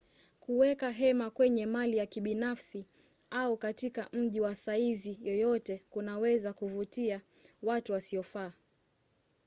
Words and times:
kuweka 0.39 0.89
hema 0.89 1.29
kwenye 1.31 1.65
mali 1.65 1.97
ya 1.97 2.05
kibinafsi 2.05 2.85
au 3.29 3.57
katika 3.57 4.09
mji 4.13 4.39
wa 4.41 4.55
saizi 4.55 5.19
yoyote 5.21 5.83
kunaweza 5.89 6.53
kuvutia 6.53 7.21
watu 7.63 7.93
wasiofaa 7.93 8.51